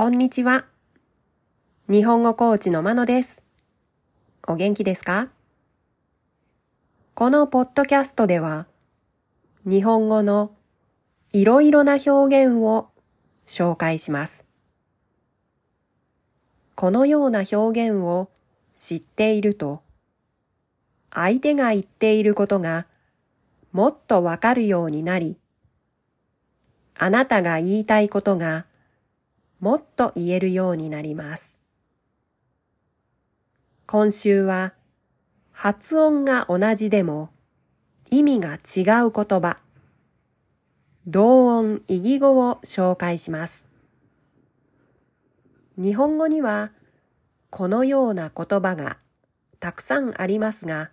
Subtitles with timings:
[0.00, 0.64] こんにちは。
[1.90, 3.42] 日本語コーチのまのです。
[4.48, 5.28] お元気ですか？
[7.12, 8.66] このポッドキャストでは、
[9.66, 10.52] 日本語の
[11.34, 12.88] いろいろな表現を
[13.44, 14.46] 紹介します。
[16.76, 18.30] このような表現を
[18.74, 19.82] 知っていると、
[21.12, 22.86] 相手が言っていることが
[23.72, 25.36] もっとわかるようになり、
[26.98, 28.64] あなたが言いたいことが
[29.60, 31.58] もっと言えるようになります。
[33.86, 34.72] 今週は
[35.52, 37.28] 発音が同じでも
[38.10, 39.58] 意味が違う言葉、
[41.06, 43.66] 同音異義語を紹介します。
[45.76, 46.72] 日本語には
[47.50, 48.96] このような言葉が
[49.58, 50.90] たくさんありますが、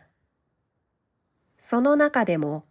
[1.58, 2.66] その中でも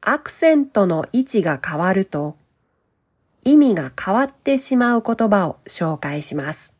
[0.00, 2.36] アクセントの位置が変わると
[3.44, 6.74] 意味が変わってしまう言葉を紹介します。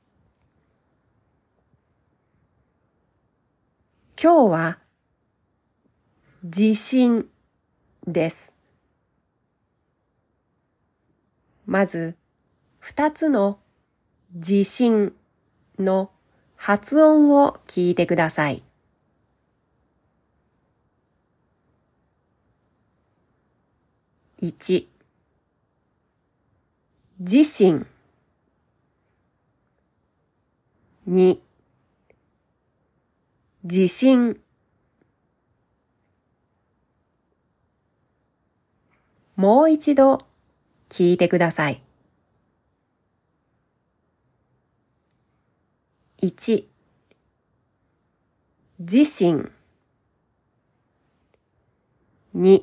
[4.20, 4.78] 今日は
[6.42, 7.26] 地震
[8.06, 8.54] です。
[11.66, 12.16] まず、
[12.78, 13.58] 二つの
[14.34, 15.14] 地震
[15.78, 16.10] の
[16.56, 18.62] 発音を聞いてください。
[24.40, 24.93] 1
[27.26, 27.86] 自身
[31.06, 31.40] に
[33.62, 34.38] 自信。
[39.36, 40.18] もう一度
[40.90, 41.82] 聞いてください。
[46.20, 46.64] 1
[48.80, 49.50] 自身
[52.34, 52.62] 2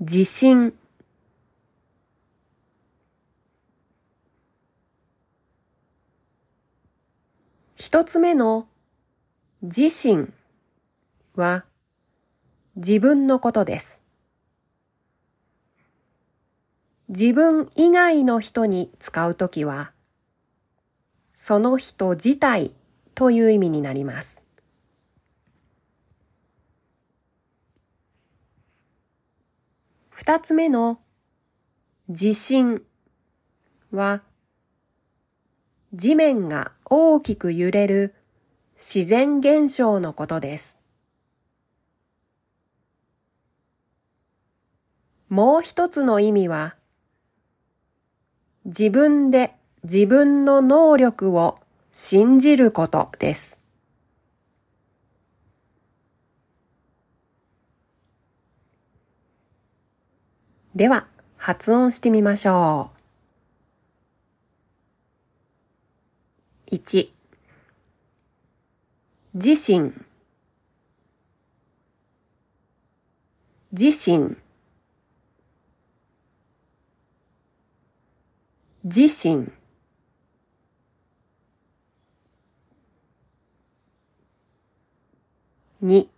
[0.00, 0.74] 自信。
[7.80, 8.66] 一つ目の
[9.62, 10.32] 自身
[11.36, 11.64] は
[12.74, 14.02] 自分のことです。
[17.08, 19.92] 自分以外の人に使うときは、
[21.34, 22.74] その人自体
[23.14, 24.42] という意味になります。
[30.10, 30.98] 二つ目の
[32.10, 32.82] 地震
[33.92, 34.22] は
[35.94, 38.14] 地面が大きく揺れる
[38.76, 40.78] 自然現象のことです。
[45.30, 46.76] もう一つの意味は、
[48.66, 51.58] 自分で自分の能力を
[51.90, 53.58] 信じることです。
[60.74, 61.06] では、
[61.36, 62.97] 発音してみましょう。
[66.78, 67.10] 1
[69.32, 69.92] 自身。
[73.70, 74.36] 自身。
[78.88, 79.52] 自身。
[85.82, 86.08] 2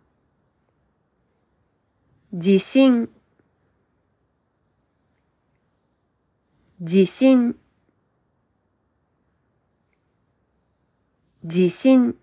[2.38, 3.09] 自信。
[6.84, 7.59] 自信。
[11.50, 12.15] 地震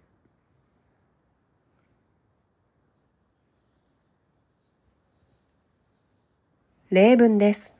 [6.89, 7.75] 例文です。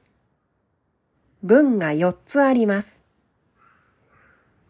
[1.41, 3.02] 文が4つあります。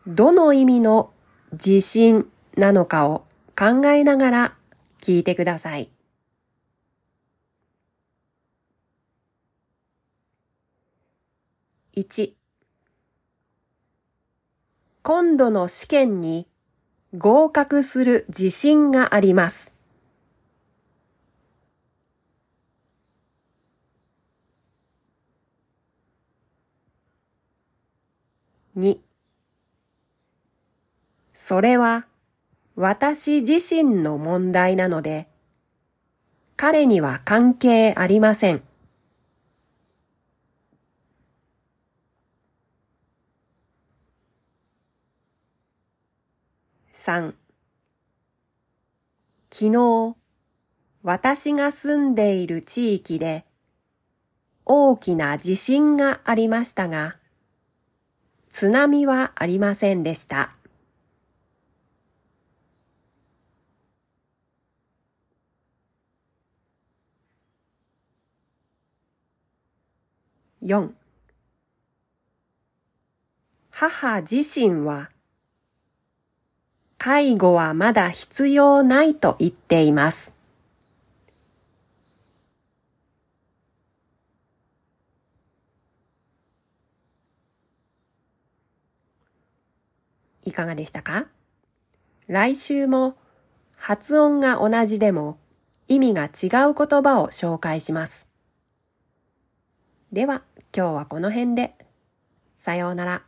[0.06, 1.12] どの意味の
[1.52, 3.26] 地震なのかを
[3.58, 4.56] 考えながら
[5.02, 5.90] 聞いてください。
[11.96, 12.34] 1
[15.02, 16.46] 今度の試験に
[17.16, 19.74] 合格する自信があります。
[28.76, 29.00] 2
[31.34, 32.06] それは
[32.76, 35.28] 私自身の問題なので、
[36.58, 38.67] 彼には関係ありません。
[47.08, 47.34] 3
[49.50, 50.18] 昨日、
[51.04, 53.46] 私が住んでいる地域で
[54.66, 57.16] 大きな地震がありましたが、
[58.50, 60.52] 津波はありませんでした。
[70.62, 70.92] 4
[73.72, 75.10] 母自身は
[77.08, 80.34] 介護はまだ必要ないと言っています。
[90.44, 91.28] いかがでしたか？
[92.28, 93.16] 来週も
[93.78, 95.38] 発音が同じでも
[95.88, 96.28] 意味が違
[96.70, 98.28] う言葉を紹介します。
[100.12, 100.44] では
[100.76, 101.74] 今日はこの辺で。
[102.58, 103.27] さようなら。